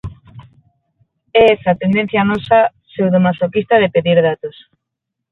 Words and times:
É 1.41 1.43
esa 1.55 1.79
tendencia 1.83 2.21
nosa 2.31 2.59
pseudomasoquista 2.87 3.75
de 3.81 3.91
pedir 3.95 4.17
datos. 4.29 4.55